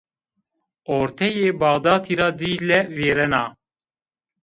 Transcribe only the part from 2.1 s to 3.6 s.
ra Dîcle vêrena